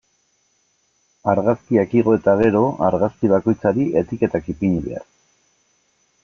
[1.33, 5.07] Argazkiak igo eta gero, argazki bakoitzari etiketak ipini behar.